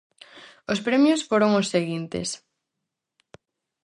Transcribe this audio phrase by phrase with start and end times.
[0.71, 2.29] Os premios foron os seguintes: